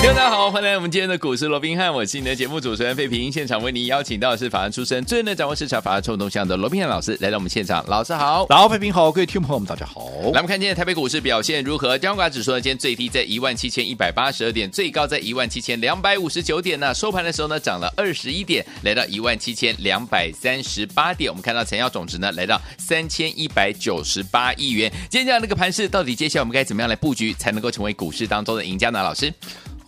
[0.00, 3.30] 大家好，欢迎来我们今天的股市罗宾汉，我是你的节目主持人费平。
[3.30, 7.84] 现场为您邀请到的是法案出身、最能掌握市场法案冲动向的罗宾汉老师来到我们现场。
[7.88, 10.00] 老师好，老费平好，各位听众朋友们大家好。
[10.00, 11.98] 来，我们看今天台北股市表现如何？
[11.98, 16.94] 加权指数呢，今天最低在一万七千一百八十二点，最高在一万七千两百五十九点呢。
[16.94, 21.30] 收盘的时候呢，涨了二十一点，来到一万七千两百三十八点。
[21.30, 24.90] 我们看到成交总值呢，来到三千一百九十八亿元。
[25.10, 29.02] 今天这样的一个盘势，到底接下来我们该怎么样来布局，才能够成为股市当中的赢家呢？
[29.02, 29.34] 老师？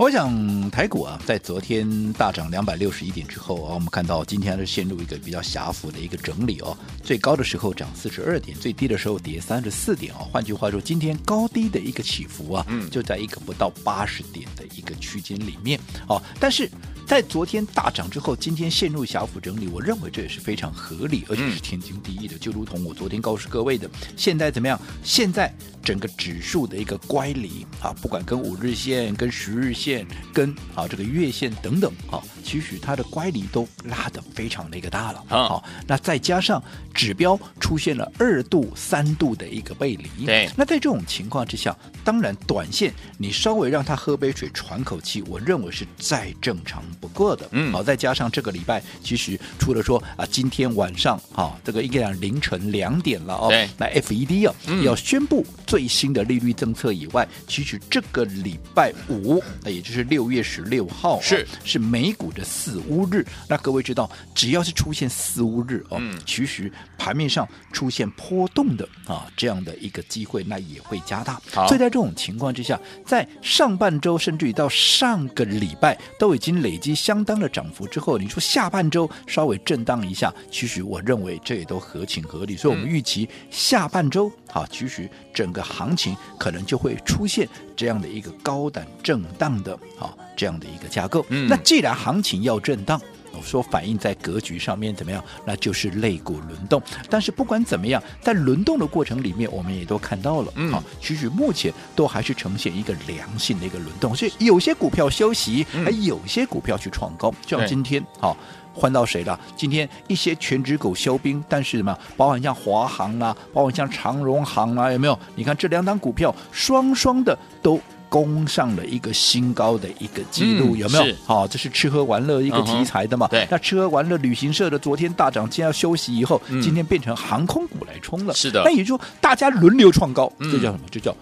[0.00, 6.74] 我想台股啊，在昨天大涨两百六十一点之后啊，我们看到今天是陷入一个比较狭幅的一个整理哦。
[7.04, 10.26] 最高的时候涨四十二点，最低的时候跌三十四点哦。
[10.32, 16.18] 换句话说，今天高低的一个起伏啊，就在一个不到八十点的一个区间里面哦。
[16.40, 16.66] 但是
[17.10, 22.38] 在昨天大涨之后，今天陷入小幅整理，我认为这也是非常合理，而且是天经地义的。
[22.38, 24.80] 就如同我昨天告诉各位的，现在怎么样？
[25.02, 30.06] 现在整个指数的一个乖离啊，不管跟五日线、跟十日线。
[30.32, 35.24] 跟啊这个月线等等啊，其实它的乖离都拉得非常的一个大了。
[35.28, 36.62] 好、啊，那再加上
[36.94, 47.48] 指标出现了二度、三度的一个背离，对，那在这种情况之下，当然短线你稍微让它喝杯水喘口气，我认为是再正常不过的。
[47.50, 59.80] 嗯，好，再加上这个礼拜，其实除了说啊，今天晚上哈这个应该讲凌晨两点了哦，对，那 FED 啊、嗯、要宣布最新的利率政策以外，其实这个礼拜五也。
[59.80, 71.40] 也就是六月十六号、哦、是是美股的四乌日，那各位知道，只要是出现四乌日哦，嗯、其实盘面上出现波动的啊这样的一个机会，那也会加大。
[71.50, 82.56] 好所以在这种情况之下，在上半周甚至于到上个礼拜都已经累积相当的涨幅之后，你说下半周稍微震荡一下，其实我认为这也都合情合理。
[82.56, 87.46] 所以我们预期下半周啊，其实整个行情可能就会出现
[87.76, 89.78] 这样的一个高档震荡的。
[90.00, 91.26] 啊，这样的一个架构。
[91.28, 92.98] 嗯，那既然行情要震荡，
[93.40, 95.24] 我说反映在格局上面怎么样？
[95.46, 96.80] 那就是肋骨轮动。
[97.08, 104.14] 但是不管怎么样，在轮动的过程里面，我们也都看到了，嗯，好，其实目前都还是呈现一个良性的一个轮动。
[104.14, 107.32] 所以有些股票休息，还有些股票去创高。
[107.46, 108.36] 就像今天，好，
[108.74, 109.40] 换到谁了？
[109.56, 111.98] 今天一些全职股休兵，但是什么？
[112.18, 115.18] 包含像华航啊，包含像长荣航啊，有没有？
[115.34, 117.80] 你看这两档股票，双双的都。
[118.10, 121.14] 攻上了一个新高的一个记录，嗯、有没有？
[121.24, 123.26] 好、哦，这是吃喝玩乐一个题材的嘛？
[123.28, 128.34] 嗯、对，那吃喝玩乐旅行社的昨天大涨，今天要休息以后，嗯、今天变成航空股来冲了。
[128.34, 130.80] 是的，那也就是说大家轮流创高，嗯、这叫什么？
[130.90, 131.16] 这叫。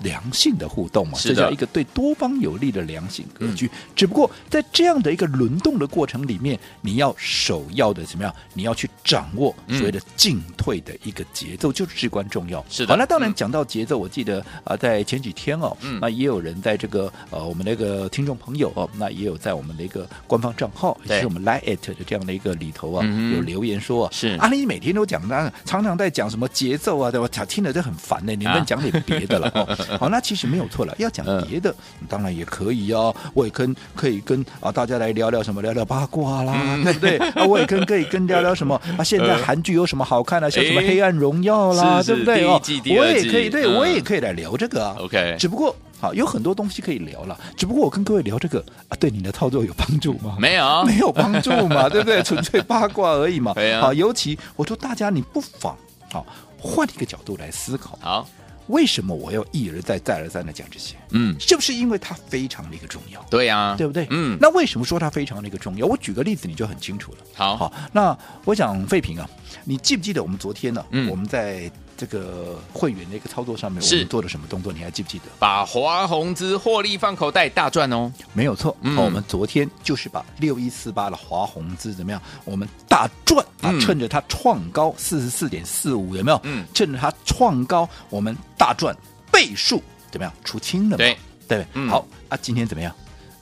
[0.00, 3.66] 良性的互动嘛，这叫一个对多方有利的良性格局。
[3.66, 8.34] 嗯、只不过在这样的一个轮动的过程里面，你要首要的怎么样？
[8.54, 12.64] 你要去掌握所谓的进退的一个节奏，嗯、就是至关重要。
[12.68, 12.88] 是的。
[12.88, 27.26] 好，那当然讲到节奏，嗯、我记得啊，在前几天哦，嗯、那也有人在这个呃，我们那个听众朋友哦，那也有在我们的一个官方账号，也是我们 Line@ 的这样的一个里头啊，嗯、有留言说是啊，你每天都讲，那常常在讲什么节奏啊，对吧？
[27.46, 29.78] 听了就很烦呢，你能讲点别的了哦。
[29.98, 30.94] 好，那其实没有错了。
[30.98, 31.70] 要讲别的，
[32.00, 33.14] 嗯、当然也可以哦。
[33.34, 37.16] 我也跟可以跟啊大家来聊聊什么，聊聊八卦啦，嗯、对 不对？
[37.18, 39.04] 啊，我也跟可以跟聊聊什么 啊？
[39.04, 40.50] 现在韩剧有什么好看的？
[40.50, 42.60] 像什么《黑暗荣耀》啦，对不对哦？
[42.98, 44.96] 我也可以，对、嗯、我也可以来聊这个啊。
[44.98, 47.38] OK，只不过好有很多东西可以聊了。
[47.56, 50.36] 只不过我跟各位聊这个啊，对你的操作有帮助吗？
[50.38, 52.22] 没有，没有帮助嘛，对不对？
[52.22, 53.54] 纯粹八卦而已嘛。
[53.80, 55.76] 好，尤其我说大家，你不妨
[56.12, 56.26] 好
[56.58, 57.98] 换一个角度来思考。
[58.00, 58.28] 好。
[58.68, 60.96] 为什么我要一而再、再而三的讲这些？
[61.10, 63.22] 嗯，是不是因为它非常的一个重要？
[63.30, 64.06] 对呀、啊，对不对？
[64.10, 65.86] 嗯，那为什么说它非常的一个重要？
[65.86, 67.18] 我举个例子，你就很清楚了。
[67.34, 69.28] 好，好，那我讲废品啊，
[69.64, 70.86] 你记不记得我们昨天呢、啊？
[70.90, 71.70] 嗯，我们在。
[71.96, 74.72] 这个会员的一个操作上面，我们做了什么动作？
[74.72, 75.24] 你还记不记得？
[75.38, 78.12] 把华宏资获利放口袋，大赚哦！
[78.32, 82.20] 没有错，嗯、我们昨天就是把六一四八的华宏资怎么样？
[82.44, 83.72] 我们大赚啊！
[83.80, 86.40] 趁着它创高四十四点四五，有没有？
[86.44, 88.94] 嗯，趁着它创高，我们大赚
[89.32, 90.32] 倍数，怎么样？
[90.44, 90.96] 出清了？
[90.96, 91.16] 对
[91.48, 92.38] 对，嗯、好啊！
[92.42, 92.94] 今天怎么样？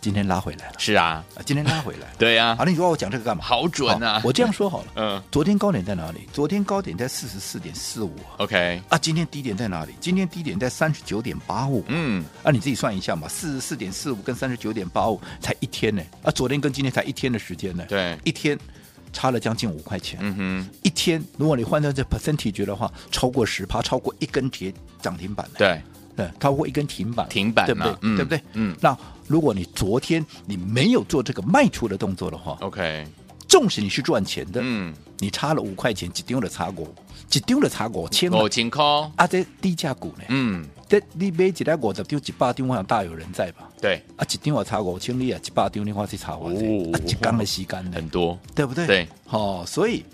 [0.05, 2.55] 今天拉回来了，是啊，今天拉回来， 对呀。
[2.57, 3.43] 好，那你说我讲这个干嘛？
[3.43, 4.21] 好准啊！
[4.23, 6.29] 我这样说好了，嗯，昨天高点在哪里？
[6.31, 8.83] 昨天高点在四十四点四五，OK。
[8.91, 9.95] 啊，今天低点在哪里？
[10.03, 18.59] 今天低点在三十九点八五，嗯，啊，你自己算一下嘛，四十四点四五跟三十九点八五才一天呢，啊，昨天跟今天才一天的时间呢，对，一天
[19.11, 20.19] 差了将近五块钱。
[20.21, 24.71] 嗯哼，一天，如果你换算这 percentage 的话，超过十趴，超过一根铁
[25.01, 25.49] 涨停板。
[25.57, 25.81] 对，
[26.17, 27.95] 对，超过一根停板，停板，对不对？
[28.03, 28.41] 嗯、对不对？
[28.53, 28.77] 嗯。
[28.81, 28.97] 那
[29.27, 33.07] 如果你昨天你没有做这个卖出的动作的话，OK，
[33.49, 36.87] 纵使你是赚钱的，嗯，你差了五块钱，只丢了差过，
[37.29, 38.85] 只丢了差过千，五千块
[39.17, 40.25] 啊，这低价股呢？
[40.29, 40.67] 嗯。
[40.87, 43.69] 这你买一台五十丢一百丢，我想大有人在吧？
[43.81, 48.87] 对，啊，一丢我差五千里啊，一百丢你话去差我，啊，一缸的吸干的很多，对不对？
[48.87, 50.05] 对，哦，所以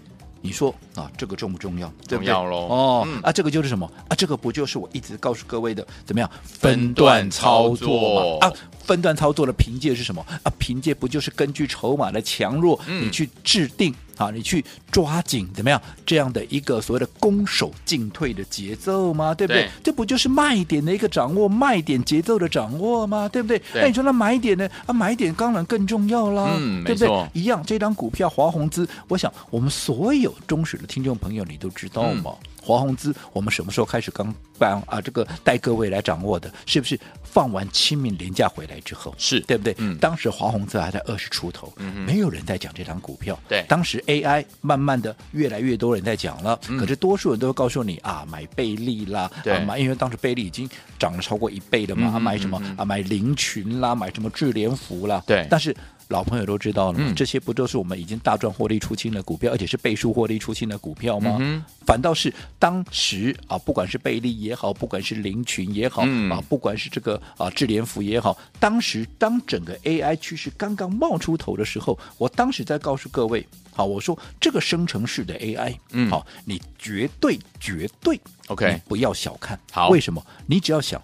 [0.41, 1.93] 你说啊，这个重不重要？
[2.09, 2.57] 重要喽。
[2.69, 4.15] 哦，嗯、啊，这个就是什么啊？
[4.17, 8.49] 这个不就是我一直告诉各位的，怎么样分段操作吗？
[8.49, 8.53] 啊，
[8.85, 10.25] 分段操作的凭借是什么？
[10.43, 13.95] 啊，凭借不就是根据筹码的强弱，嗯、你去制定。
[14.20, 14.62] 啊，你去
[14.93, 19.34] 抓紧怎么样这样的一个所谓的攻守进退的节奏吗？
[19.34, 19.62] 对不对？
[19.62, 23.26] 对，这不就是卖点的一个掌握，卖点节奏的掌握吗？
[23.26, 23.58] 对不对？
[23.72, 24.69] 对，那你说那买点呢？
[24.84, 27.31] 啊，买点当然更重要啦，嗯，对不对？
[27.32, 32.32] 一样，这张股票华宏资，我想我们所有忠实的听众朋友，你都知道嘛？
[32.43, 35.01] 嗯华宏资，我们什么时候开始刚办啊？
[35.01, 39.15] 这个带各位来掌握的，是不是放完清明连假回来之后？
[39.19, 39.75] 是对不对？
[39.79, 43.39] 嗯，当时华宏资还在二十出头，嗯，没有人在讲这张股票。
[43.49, 50.69] 对，当时 AI 慢慢的越来越多人在讲了，嗯、可是多数人都会告诉你啊，买贝利啦，对啊，买，因为当时贝利已经
[50.99, 52.85] 涨了超过一倍了嘛，嗯、啊，买什么、嗯、啊？
[52.85, 55.75] 买林群啦，买什么智联福啦，对，但是。
[56.11, 61.37] 老朋友都知道了，嗯、这些不都是我们已经大赚获利出清的股票，而且是倍数获利出清的股票吗？
[61.41, 80.21] 嗯、反倒是当时啊，不管是贝利也好，不管是林群也好，嗯、啊，不管是这个啊智联福也好，当时当整个 AI 趋势刚刚冒出头的时候，我当时在告诉各位，好，我说这个生成式的 AI，嗯，好，你绝对绝对 OK，不要小看，好，为什么？
[80.45, 81.01] 你只要想，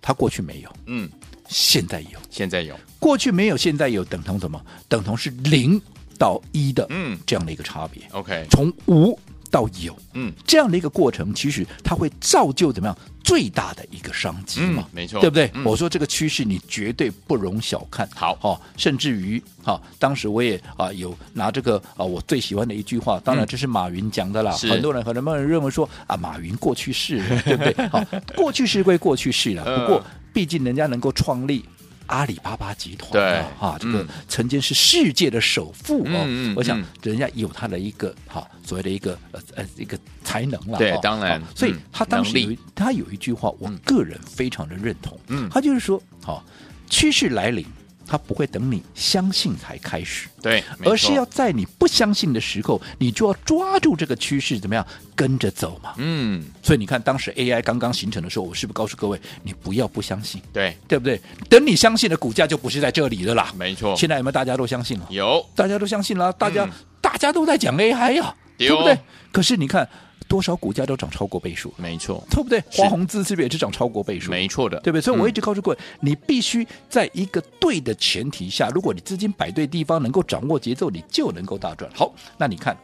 [0.00, 1.10] 它过去没有，嗯。
[1.48, 4.60] 现在有，现在有，过去没有，现在有，等同什么？
[4.88, 5.80] 等同是零
[6.18, 8.02] 到一的，嗯，这样的一个差别。
[8.12, 9.18] OK，从无
[9.50, 14.88] 到有，嗯，这样的一个过程，其实它会造就怎么样最大的一个商机嘛？
[14.92, 15.50] 没错，对不对？
[15.54, 18.08] 嗯、我说这个趋势你绝对不容小看。
[18.14, 24.56] 好，哦，甚至于哈，当时我也啊有拿这个啊我最喜欢的一句话，当然这是马云讲的啦。
[24.64, 27.88] 嗯、很多人可能认为说啊，马云过去式，对不对？
[27.88, 28.04] 好，
[28.34, 30.04] 过去式归过去式了， 不过
[30.36, 31.64] 毕竟人家能够创立。
[32.08, 46.44] 阿里巴巴集团，对哈，这个曾经是世界的首富哦，嗯、我想人家有他的一个哈所谓的一个呃呃一个才能了，对，哦、当然，所以他当时有他有一句话，我个人非常的认同，嗯，他就是说，好，
[46.88, 47.66] 趋势来临。
[48.06, 55.94] 他不会等你相信才开始，对，而是要在你不相信的时候，你就要抓住这个趋势，怎么样跟着走嘛？
[55.96, 61.20] 嗯，所以你看，当时 AI 刚刚形成的时候，我是不是告诉各位，你不要不相信，对，对不对？
[61.48, 63.96] 等你相信的股价就不是在这里的啦，没错。
[63.96, 65.06] 现在有没有大家都相信了？
[65.10, 66.70] 有，大家都相信了，大家、嗯、
[67.00, 68.98] 大家都在讲 AI 呀、啊，对不对？
[69.32, 69.88] 可是你看。
[70.28, 72.62] 多少股价都涨超过倍数，没错，对不对？
[72.70, 74.30] 华宏资是不是也是涨超过倍数？
[74.30, 75.00] 没错的，对不对？
[75.00, 81.90] 所以我一直告诉各位，嗯、你必须在一个对的前提下，如果你资金摆对地方，能够掌握节奏，你就能够大赚。
[81.94, 82.76] 好，那你看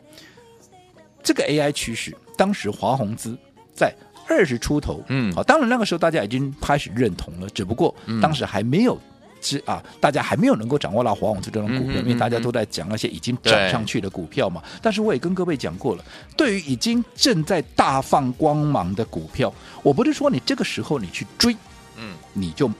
[1.22, 3.36] 这个 AI 趋势，当时华宏资
[3.74, 3.94] 在
[4.28, 8.98] 二十出头，嗯，好，当然那个时候大家已经开始认同了，只不过当时还没有。
[9.42, 14.62] 是啊，大家还没有能够掌握到华宏资这种股票，嗯嗯嗯、因为大家都在讲那些已经涨上去的股票嘛。
[14.80, 16.04] 但是我也跟各位讲过了，
[16.36, 21.54] 对于已经正在大放光芒的股票，我不是说你这个时候你去追，
[21.96, 22.70] 嗯，你就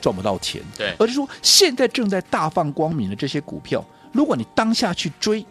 [0.00, 5.44] 赚不到钱，对，而是说现在正在大放光明的这些股票，如果你当下去追，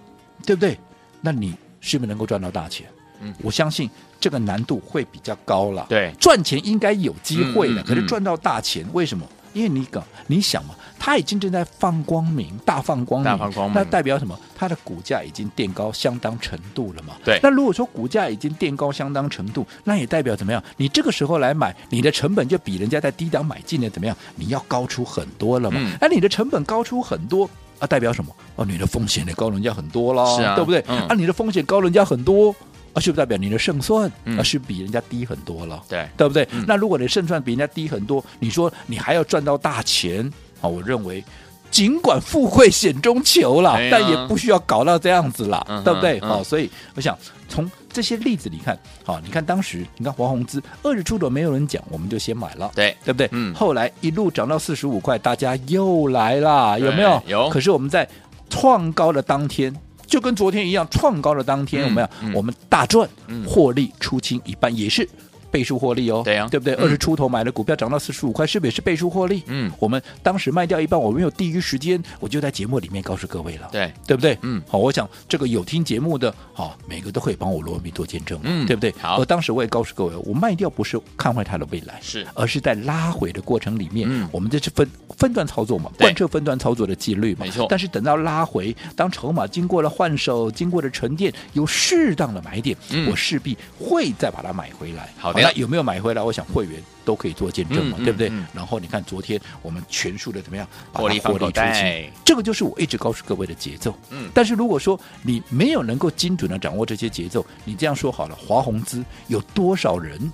[0.46, 0.78] 对不对？
[1.20, 2.88] 那你是不是能够赚到大钱？
[3.20, 3.88] 嗯，我相信
[4.20, 5.86] 这个难度会比较高了。
[5.88, 9.24] 对，赚钱应该有机会的，嗯嗯嗯、可是赚到大钱，为什么？
[9.54, 14.38] 因为你讲，你想嘛，它已经正在放光明，大放光明，大放光明，那代表什么？
[14.56, 17.16] 它的股价已经垫高相当程度了嘛？
[17.24, 17.40] 对。
[17.42, 20.64] 那如果说股价已经垫高相当程度，那也代表怎么样？
[20.78, 24.16] 你这个时候来买，你的成本就比人家在低档买进的怎么样？
[24.36, 25.80] 你要高出很多了嘛？
[26.00, 28.34] 那、嗯、你的成本高出很多啊，代表什么？
[28.56, 30.84] 哦，你的风险也高人家很多了，是啊，对不对？
[30.88, 32.56] 嗯、啊，你的风险高人家很多。
[32.94, 35.82] 啊，是不是代表你的胜算啊、嗯、是比人家低很多了？
[35.88, 36.48] 对，对不对？
[36.52, 40.30] 嗯、那如果你胜算比人家低很多，你说你还要赚到大钱
[40.60, 40.68] 啊？
[40.68, 41.24] 我认为，
[41.70, 46.20] 尽管富贵险中求了，哎、但也不需要搞到这样子了，嗯、对不对？
[46.20, 47.18] 好、嗯，所以我想
[47.48, 53.30] 从这些例子你看，好，你看当时你看华宏资二十出头没有人讲，我们就先买了，对，对不对？
[53.32, 53.54] 嗯。
[53.54, 57.24] 后来一路涨到四十五块，大家又来了，有没有？
[57.28, 57.50] 有。
[57.50, 58.08] 可是我们在
[58.50, 59.74] 创高的当天。
[60.12, 63.08] 就跟昨天一样，创高的当天，我们、嗯嗯、我们大赚，
[63.48, 65.08] 获利出清一半，也是
[65.52, 66.48] 倍数获利哦，对啊。
[66.50, 66.74] 对不对？
[66.76, 66.82] 嗯。
[66.82, 69.44] 二十出头买的股票涨到四十五块，是不是也是倍数获利？
[69.48, 69.72] 嗯。
[69.78, 74.38] 我们当时卖掉一半，我没有第一时间，我就在节目里面告诉各位了，对，对不对？
[74.42, 74.62] 嗯。
[74.68, 78.94] 好，我想这个有听节目的，好，每个都可以帮我罗文斌做见证，嗯对不对？
[79.00, 79.20] 好。
[79.22, 82.26] 而当时我也告诉各位，我卖掉不是看坏它的未来，是。
[82.34, 84.28] 而是在拉回的过程里面，嗯。
[84.32, 87.66] 我们这是分分段操作嘛，贯彻分段操作的纪律嘛，没错。
[87.70, 93.10] 但是等到拉回，当筹码经过了换手，经过了沉淀，有适当的买点，嗯。
[93.10, 95.10] 我势必会再把它买回来。
[95.18, 96.22] 好的那有没有买回来？
[96.22, 98.30] 我想会员都可以做见证嘛，对不对？
[98.30, 103.96] 嗯然后你看昨天我们全数的怎么样，获利放口出袋清，这个就是我一直告诉各位的节奏。
[104.10, 110.32] 嗯但是如果说你没有能够精准的掌握这些节奏，你这样说好了，华宏资有多少人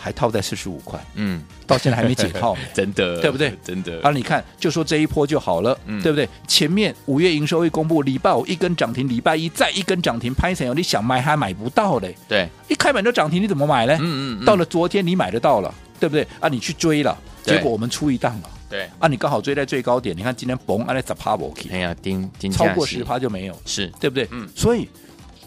[0.00, 2.56] 还套在四十五块，嗯，到现在还没解套？
[2.72, 3.52] 真的，对不对？
[3.64, 6.28] 真的，啊，你看，就说这一波就好了，嗯对不对？
[6.46, 13.94] 前面五月营收一公布，礼拜五一根涨停，礼拜一再一根涨停，拍成你想买还买不到嘞，对，一开盘就涨停，你怎么买呢？
[14.00, 14.44] 嗯嗯嗯。
[14.44, 16.24] 到了昨天你买得到了，对不对？
[16.38, 17.56] 啊，你去追了，对。
[17.56, 24.28] 结果我们出一档了，对，啊，你刚好追在最高点，你看今天嘣，按那十趴不 k 哎呀，丁丁超过十趴就没有，是，对不对？
[24.30, 24.48] 嗯。
[24.54, 24.88] 所以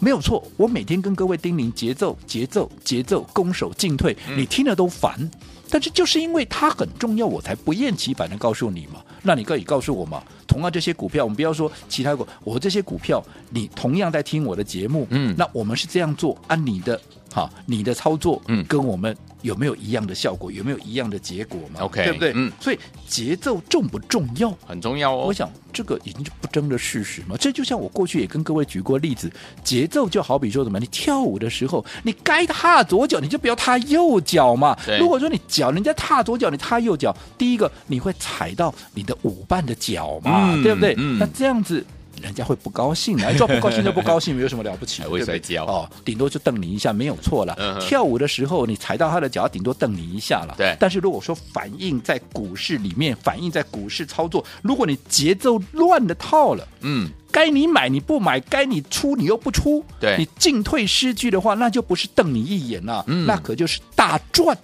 [0.02, 5.30] 没有错，我每天跟各位叮咛节奏、节奏、节奏，攻守进退，嗯你听了都烦。
[5.70, 9.00] 但是就是因为它很重要，我才不厌其烦的告诉你嘛。
[9.22, 10.20] 那你可以告诉我嘛？
[10.46, 17.00] 同样这些股票，我们不要说其他股，我这些股票，你同样在听我的节目，嗯那我们是这样做，按你的
[17.32, 22.32] 哈，你的操作，嗯跟我们有没有一样的效果，有没有一样的结果嘛 OK，对不对？
[22.34, 24.50] 嗯所以节奏重不重要？
[24.66, 25.26] 很重要哦。
[25.26, 27.36] 我想这个已经是不争的事实嘛。
[27.38, 29.30] 这就像我过去也跟各位举过例子，
[29.62, 34.76] 节奏就好比说什么，你跳舞的时候，你该踏左脚你就不要踏右脚嘛。
[34.98, 40.94] 如果说你脚人家踏左脚，你踏右脚，第一个你会踩到你的舞伴的脚嘛，嗯对不对？
[40.96, 41.84] 嗯那这样子。
[42.22, 45.02] 人家会不高兴的， 就不高兴就不高兴，没有什么了不起？
[45.02, 47.54] 还会对不对摔跤哦，顶多就瞪你一下，没有错了。
[47.58, 50.54] 嗯跳舞的时候，你踩到他的脚，顶多瞪你一下了。
[50.56, 64.56] 对但是如果说反映在股市里面，反映在股市操作，如果你节奏乱的套了，嗯，该你买你不买，该你出你又不出，对你进退失据的话，那就不是瞪你一眼了，嗯那可就是大赚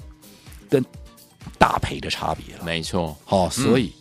[0.71, 0.85] 跟
[1.59, 2.65] 大赔的差别了。
[2.65, 3.93] 没错，好、所以。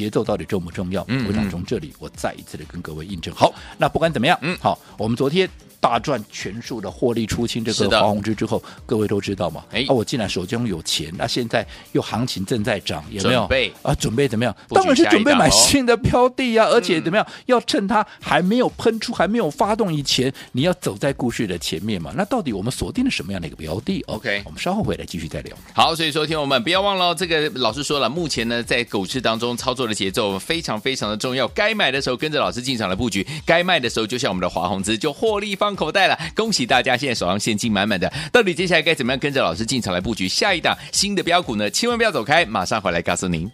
[0.00, 1.04] 节奏到底重不重要？
[1.08, 3.34] 嗯我想从这里我再一次的跟各位印证。
[3.34, 5.48] 好，那不管怎么样，嗯好，我们昨天
[5.80, 9.64] 大赚全数的获利出清这个华宏之之后，各位都知道嘛？
[9.72, 13.40] 哎啊，我既然手中有钱，那现在又行情正在涨，有没有？
[13.40, 14.54] 准备啊，准备怎么样？
[14.68, 17.26] 当然是准备买新的标的啊，而且怎么样？
[17.46, 22.12] 要趁它还没有喷出、还没有发动以前，你要走在故事的前面嘛。
[22.14, 25.56] 那到底我们锁定了什么样的一个标的哦 OK 我们稍后回来继续再聊。
[25.72, 36.18] 好，所以说，听我们不要忘了哦，这个老师说了，目前呢在股市当中操作的节奏非常非常的重要，该买的时候跟着老师进场来布局，该卖的时候就像我们的华宏资就获利放口袋了。
[36.34, 41.70] 恭喜大家现在手上现金满满的，到底接下来该怎么样跟着老师进场来布局下一档新的标股呢？
[41.70, 43.50] 千万不要走开，马上回来告诉您。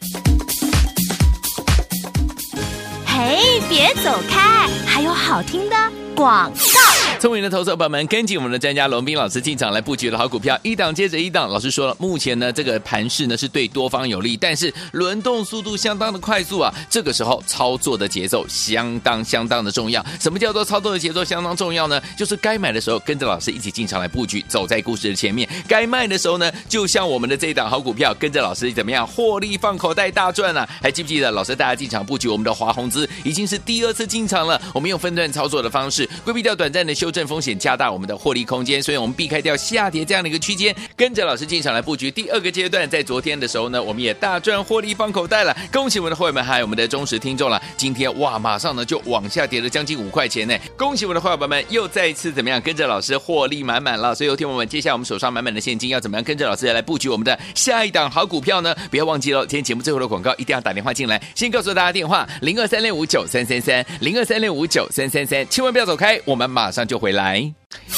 [3.06, 5.76] 嘿，别走开，还有好听的
[6.14, 7.05] 广告。
[7.18, 11.48] 聪明的投资者朋友们，跟紧我们的专家龙斌老师进场来布局的好股票，一档接着一档。
[11.48, 16.72] 老师说了，目前呢这个盘势呢是对多方有利，但是轮动速度相当的快速啊。
[16.90, 20.04] 这个时候操作的节奏相当相当的重要。
[20.20, 22.00] 什么叫做操作的节奏相当重要呢？
[22.18, 30.68] 就是该买的时候跟着老师一起进场来布局，走在故事的前面；该卖的时候呢，就像我们的这一档好股票，跟着老师怎么样获利放口袋大赚啊？
[30.82, 34.60] 还记不记得老师大家进场布局我们的华宏资已经是第二次进场了？
[34.74, 42.90] 我们用分段操作的方式，规避掉短暂的休修正风险，加大我们的获利空间，所以我们避开掉下跌这样的一个区间，跟着老师进场来布局第二个阶段。
[42.90, 47.62] 在昨天的时候呢，我们也大赚获利放口袋了，恭喜我们的会员们还有我们的忠实听众了。
[47.76, 54.12] 今天哇，马上呢就往下跌了将近五块钱呢，恭喜我们的会员们又再一次怎么样跟着老师获利满满了。
[54.12, 58.74] 所以有听我们接下来我们手上满满的现金要怎么样跟着老师来布局我们的下一档好股票呢？
[58.90, 67.38] 不要忘记了，今天节目最后的广告一定要打电话进来，先告诉大家电话零二三六五九三三三零二三六五九三三三，千万不要走开，我们马上就回来。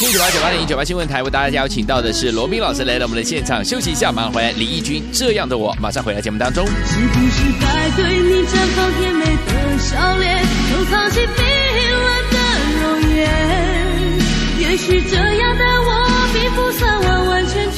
[0.00, 4.52] 一九八九八零九八新闻台为大家邀请到的是罗宾老师来到我们的现场，休息一下，马上回来。
[4.52, 6.67] 李义军这样的我，马上回来节目当中。
[6.67, 6.75] 是不
[7.31, 11.45] 是该对你绽放甜美的笑脸，收藏起冰
[12.05, 12.37] 冷的
[12.83, 12.85] 容
[13.17, 13.26] 颜？
[14.61, 15.77] 也许这样的，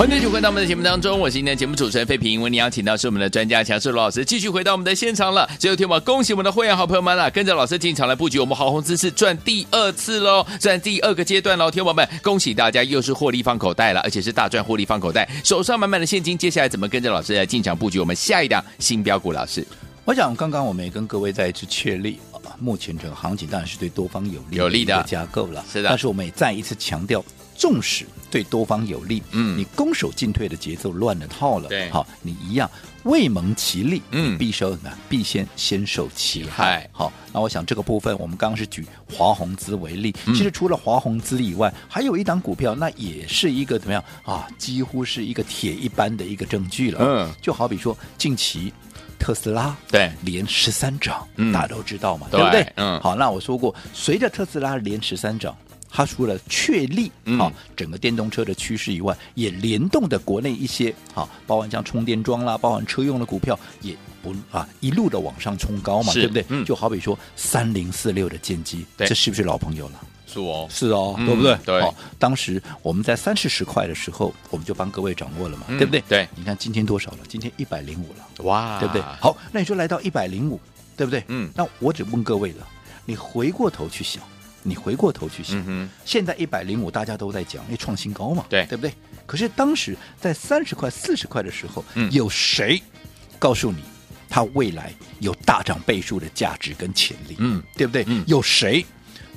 [0.00, 2.40] 欢迎继续回到我们的节目当中，我是今天的节目主持人费平。
[2.40, 5.46] 为您邀请到是我们的专家强势罗老师，继续回到我们的现场了。
[5.58, 16.38] 最后天我恭喜我们的会员好朋友们啊，跟着老师进场来布局我们华宏资是赚第二次喽，赚第二个阶段喽，天友们，恭喜大家又是获利放口袋了，而且是大赚获利放口袋，手上满满的现金。
[16.38, 19.32] 接下来怎么跟着老师来进场布局我们下一档新标股？
[19.32, 19.62] 老师，
[20.06, 27.22] 我想刚刚我们也跟各位再一次确立啊，目前整个行情当然是对多方有利有利的架构了，是的但是我们也再一次强调。
[27.60, 32.70] 纵使对多方有利，嗯你攻守进退的节奏乱了套了，对好，你一样
[33.02, 36.90] 未蒙其利，嗯必受呢，必先先受其害害。
[36.90, 44.48] 好，那我想这个部分，我们刚刚是举华宏资为例，嗯其实除了华宏资以外，还有一档股票，那也是一个怎么样啊？
[44.56, 46.98] 几乎是一个铁一般的一个证据了。
[47.02, 48.72] 嗯，就好比说近期
[49.18, 52.72] 特斯拉对连十三涨，嗯大家都知道嘛，对对不对？
[52.76, 55.54] 嗯好，那我说过，随着特斯拉连十三涨。
[55.90, 66.44] 它除了确立嗯好整个电动车的趋势以外，也联动的国内一些好，包含像充电桩啦，包含车用的股票，也不啊一路的往上冲高嘛，对不对？
[66.48, 70.00] 嗯就好比说三零四六的剑机，这是不是老朋友了？
[70.32, 71.58] 是哦，是哦，嗯对不对？
[71.64, 76.00] 对好，当时我们在三四十块的时候，我们就帮各位掌握了嘛，嗯对不对？
[76.08, 77.18] 对，你看今天多少了？
[77.26, 78.44] 今天一百零五了。
[78.44, 79.02] 哇，对不对？
[79.20, 80.60] 好，那你说来到一百零五，
[80.96, 81.24] 对不对？
[81.26, 82.64] 嗯那我只问各位了，
[83.04, 84.22] 你回过头去想，
[84.62, 88.92] 你回过头去想，嗯，现在一百零五大家都在讲，因为创新高嘛，对对不对？
[89.26, 92.82] 可是当时在三十块、四十块的时候，嗯有谁
[93.38, 93.82] 告诉你
[94.28, 97.36] 它未来有大涨倍数的价值跟潜力？
[97.38, 98.04] 嗯，对不对？
[98.08, 98.84] 嗯有谁？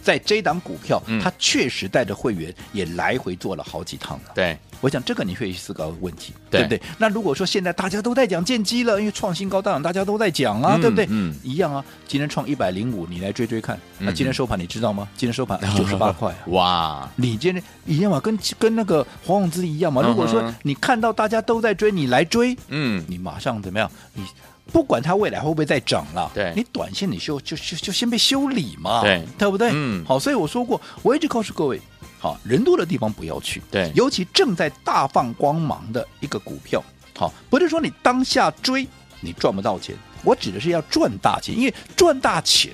[0.02, 4.32] 在这档股票，嗯它确实带着会员也来回做了好几趟了。
[4.36, 6.82] 对，我想这个你可以思考的问题，对不对？
[6.98, 11.08] 那如果说现在大家都在讲建机了，因为创新高大涨，大家都在讲啊，嗯对不对？
[11.10, 11.84] 嗯一样啊。
[12.06, 13.80] 今天创一百零五，你来追追看。
[13.98, 15.08] 那嗯今天收盘你知道吗？
[15.16, 16.38] 今天收盘 九十八块啊。
[16.48, 20.02] 哇，你今天一样嘛，跟跟那个黄永资一样嘛。
[20.02, 23.90] 如果说你看到大家都在追，你来追，嗯，你马上怎么样？
[24.14, 24.22] 你
[24.72, 29.70] 不管它未来会不会再涨了，对你短线你修就就就先被修理嘛，对对不对？
[29.74, 31.80] 嗯好，所以我说过，我一直告诉各位，
[32.24, 33.92] 好，人多的地方不要去，对。
[33.94, 36.82] 尤其正在大放光芒的一个股票，
[37.18, 38.88] 好，不是说你当下追
[39.20, 42.72] 你赚不到钱，我指的是要赚大钱，因为赚大钱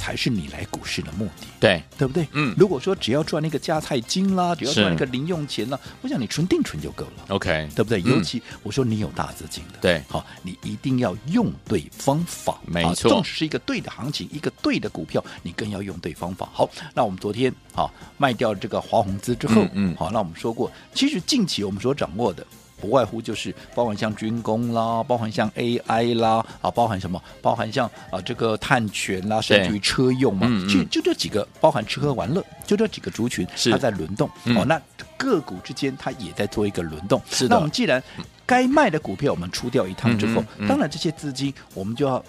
[0.00, 1.46] 才是你来股市的目的。
[1.60, 2.26] 对，对不对？
[2.32, 7.24] 嗯如果说只要赚那个加菜金啦，只要赚那个零用钱啦，我想你存定存就够了。
[7.28, 8.00] OK，对不对？
[8.00, 16.48] 嗯尤其我说你有大资金的，对好，你一定要用对方法，啊没错纵使是一个对的行情，一个对的股票，你更要用对方法。
[16.52, 22.46] 好，那我们昨天好卖掉这个华宏资之后，嗯嗯好，那我们说过，其实近期我们所掌握的。
[22.80, 27.22] 不外乎就是包含像军工啦，包含像 AI 啦，啊，包含什么？
[27.42, 34.28] 包含像啊这个碳权啦，甚至于车用嘛，嗯嗯其实就这几个，包含吃喝玩乐，就这几个族群，它在轮动。
[34.44, 34.80] 嗯哦，那
[35.16, 37.20] 个股之间它也在做一个轮动。
[37.30, 38.02] 是的那我们既然
[38.46, 42.24] 该卖的股票我们出掉一趟之后，当然这些资金我们就要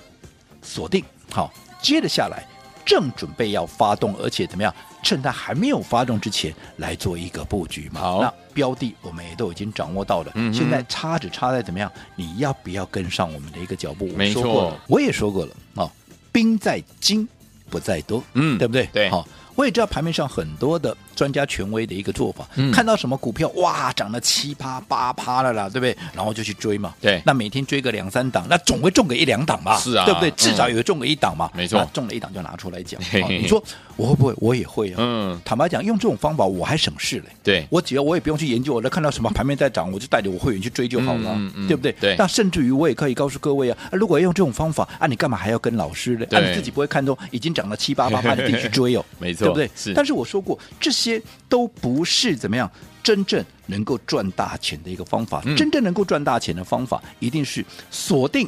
[0.62, 2.46] 锁定好，接着下来
[2.86, 4.74] 正准备要发动，而且怎么样？
[5.04, 8.02] 趁它还没有发动之前来做一个布局嘛。
[8.02, 11.92] 好那标的我们也都已经掌握到了，嗯现在差只差在怎么样？
[12.16, 14.08] 你要不要跟上我们的一个脚步？
[14.08, 15.90] 我没错我也说过了啊，
[16.32, 17.28] 兵在精
[17.70, 18.88] 不在多，嗯对不对？
[18.94, 19.28] 对好。
[19.54, 25.96] 我也知道盘面上很多的专家权威的一个做法，嗯看到什么股票哇涨了七趴八趴了啦，对不对？
[26.16, 26.96] 然后就去追嘛。
[27.00, 29.78] 对那每天追个两三档，那总会中个一两档吧？
[29.78, 30.32] 是啊对不对？
[30.32, 31.52] 嗯至少有中个一档嘛。
[31.54, 33.00] 没错那中了一档就拿出来讲。
[33.04, 33.64] 嘿嘿好你说
[33.98, 34.34] 我会不会？
[34.38, 34.96] 我也会啊。
[34.98, 37.26] 嗯，坦白讲，用这种方法我还省事嘞。
[37.44, 41.92] 对，我只要我也不用去研究，我看到什么盘面在涨，我就带着我会员去追就好了，嗯嗯嗯对不对？
[42.00, 46.26] 对那甚至于我也可以告诉各位啊，啊如果要用这种方法啊，你干嘛还要跟老师呢？
[46.32, 49.70] 啊，你自己不会看中已经涨了七八八趴，你自己去追哦，没错对不对？
[49.76, 51.11] 是但是我说过，这些
[51.50, 52.70] 都不是怎么样
[53.02, 55.42] 真正能够赚大钱的一个方法。
[55.46, 58.48] 嗯真正能够赚大钱的方法，一定是锁定。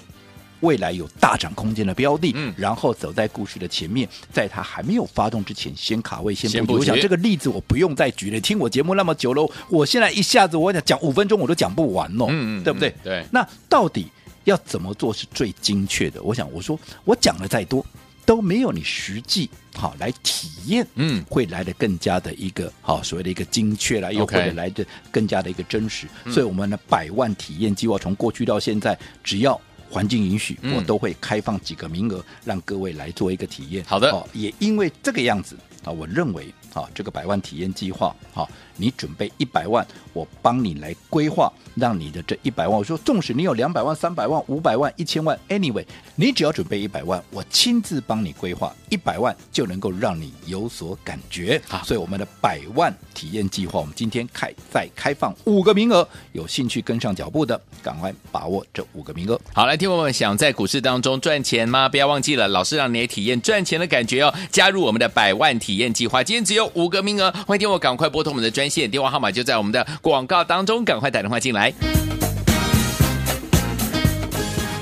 [0.60, 6.62] 未来有大涨空间的标的，嗯然后走在故事的前面，在它还没有发动之前，先卡位，先布局。
[6.65, 12.95] 布局我想这个例子我不用再举了，听我节目那么久了，我现在一下子我想讲五分钟我都讲不完哦，嗯嗯对不对嗯？
[13.04, 14.08] 对那到底
[14.45, 16.23] 要怎么做是最精确的？
[16.23, 17.86] 我想我说我讲的再多，
[18.26, 21.24] 都没有你实际好来体验，嗯。
[21.30, 26.08] 会来的更加的一个好所谓的一个精确啦，又或者来的更加的一个真实。
[26.30, 29.60] 所以我们的百万体验计划从过去到现在，只要
[29.90, 30.76] 环境允许，嗯。
[30.76, 33.84] 我都会开放几个名额，让各位来做一个体验。
[33.86, 34.12] 好的。
[34.12, 51.62] 哦，也因为这个样子啊，我认为啊，这个百万体验计划，好，你准备一百万，我帮你来规划，让你的这一百万，我说，纵使你有两百万、三百万、五百万、一千万，anyway，你只要准备一百万，我亲自帮你规划一百万，就能够让你有所感觉。
[51.68, 59.40] 好所以我们的百万体验计划，我们今天开再开放五个名额，有兴趣跟上脚步的，赶快把握这五个名额。
[59.54, 61.88] 好，来，听友们，想在股市当中赚钱吗？
[61.88, 64.34] 不要忘记了，老师让你也体验赚钱的感觉哦！
[64.52, 71.73] 加入我们的百万体验计划，今天只有五个名额，欢迎听我赶快拨通我们的专线，电话号码就在我们的广告当中，赶快打电话进来。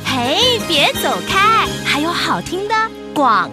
[0.06, 2.76] 嘿，别走开，还有好听的
[3.13, 3.50] 广。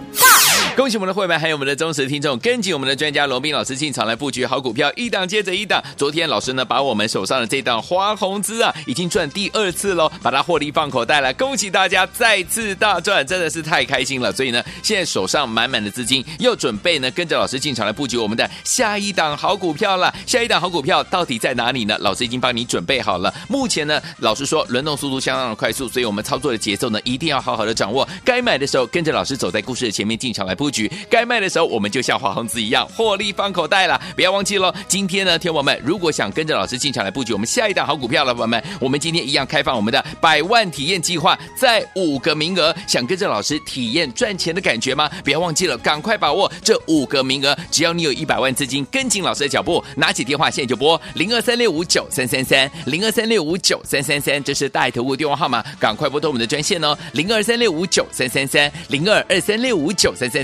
[0.75, 5.83] 恭喜我们的会员，还有我们的忠实听众，跟紧我们的专家罗宾老师进场来布局好股票，一档接着一档。
[5.97, 14.31] 昨天老师呢，把我们手上的这档花红资啊，已经赚第二次喽，把它获利放口袋了，恭喜大家再次大赚，真的是太开心了。
[14.31, 20.13] 所以呢，现在手上满满的资金，又准备呢跟着老师进场来布局我们的下一档好股票了。
[20.25, 21.97] 下一档好股票到底在哪里呢？
[21.99, 23.33] 老师已经帮你准备好了。
[23.49, 28.07] 目前呢，老师说轮动速度相当的快速，所以我们操作的节奏呢，一定要好好的掌握。
[28.23, 33.99] 该买的时候跟着老师走在故事的前面进场来布局，该卖的时候我们就像华宏资一样获利放口袋了。
[34.15, 45.09] 不要忘记喽，今天呢，天王们如果想跟着老师进场来布局我们下一档好股票了，朋友们，我们今天一样开放我们的百万体验计划，再五个名额，想跟着老师体验赚钱的感觉吗？
[45.23, 60.43] 不要忘记了，赶快把握这五个名额，只要你有一百万资金，跟紧老师的脚步，拿起电话现在就拨零二三六五九三三三零二三六五九三三三，这是大爱投顾电话号码，赶快拨通我们的专线哦，零二三六五九三三三零二二三六五九三三